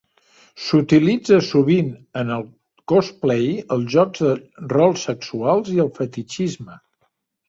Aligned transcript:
S'utilitza 0.67 1.35
sovint 1.47 1.91
en 2.21 2.31
el 2.35 2.45
cosplay, 2.91 3.51
els 3.75 3.85
jocs 3.97 4.23
de 4.23 4.31
rol 4.73 4.97
sexuals 5.03 5.71
i 5.75 5.79
el 5.85 5.93
fetitxisme. 5.99 6.79